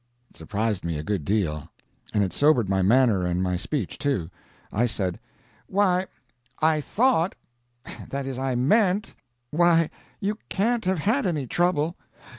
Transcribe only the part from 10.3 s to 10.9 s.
can't